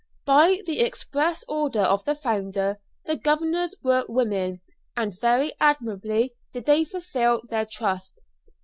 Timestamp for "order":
1.47-1.81